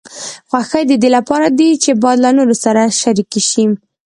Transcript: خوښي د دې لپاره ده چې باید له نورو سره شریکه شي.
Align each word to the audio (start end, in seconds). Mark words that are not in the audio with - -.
خوښي 0.49 0.83
د 0.87 0.91
دې 1.01 1.09
لپاره 1.17 1.47
ده 1.59 1.69
چې 1.83 1.91
باید 2.03 2.17
له 2.25 2.29
نورو 2.37 2.55
سره 2.63 2.81
شریکه 3.01 3.39
شي. 3.49 3.65